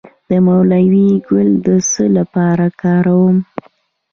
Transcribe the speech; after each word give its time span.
د 0.27 0.29
مولی 0.45 1.07
ګل 1.27 1.49
د 1.65 1.67
څه 1.91 2.03
لپاره 2.17 2.65
وکاروم؟ 2.71 3.37